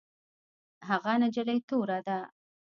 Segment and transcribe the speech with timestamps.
[0.89, 2.19] هغه نجلۍ توره ده